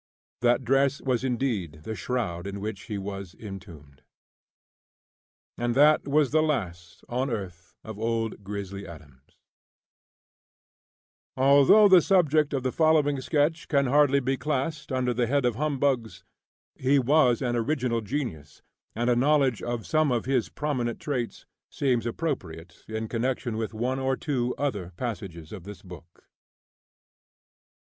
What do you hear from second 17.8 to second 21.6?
genius, and a knowledge of some of his prominent traits